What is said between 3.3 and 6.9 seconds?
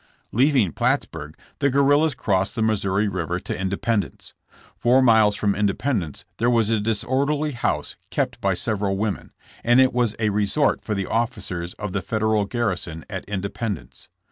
to Independence. Four miles from Independence there was a